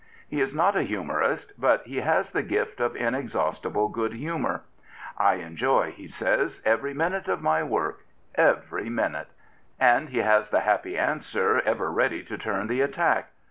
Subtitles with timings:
[0.27, 4.63] He is not a humorist, but he has the gift of in exhaustible good humour."
[5.19, 8.03] I enjoy," he says," every minute of my work,
[8.33, 9.29] every minute."
[9.79, 13.29] And he has the happy answer ever ready to turn the attack.